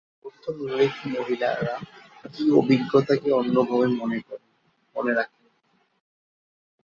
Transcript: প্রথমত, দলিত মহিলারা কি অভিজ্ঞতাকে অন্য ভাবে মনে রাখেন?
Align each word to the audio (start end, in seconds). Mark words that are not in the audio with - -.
প্রথমত, 0.21 0.45
দলিত 0.61 0.95
মহিলারা 1.13 1.75
কি 2.25 2.43
অভিজ্ঞতাকে 2.59 3.29
অন্য 3.39 3.55
ভাবে 3.69 3.87
মনে 4.95 5.13
রাখেন? 5.17 5.43